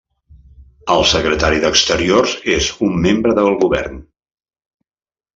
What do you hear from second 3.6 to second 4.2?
Govern.